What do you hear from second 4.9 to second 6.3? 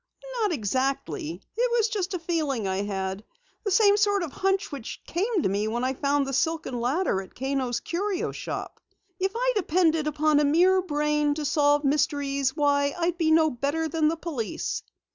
came to me when I found